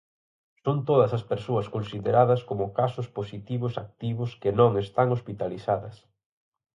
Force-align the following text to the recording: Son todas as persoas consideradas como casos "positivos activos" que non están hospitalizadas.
Son 0.63 0.77
todas 0.89 1.11
as 1.17 1.23
persoas 1.31 1.67
consideradas 1.75 2.41
como 2.49 2.73
casos 2.79 3.07
"positivos 3.17 3.73
activos" 3.85 4.31
que 4.41 4.51
non 4.59 4.71
están 4.83 5.07
hospitalizadas. 5.15 5.95